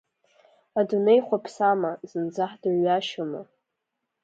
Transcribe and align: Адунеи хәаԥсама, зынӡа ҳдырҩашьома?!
Адунеи 0.79 1.19
хәаԥсама, 1.25 1.91
зынӡа 2.09 2.45
ҳдырҩашьома?! 2.51 3.41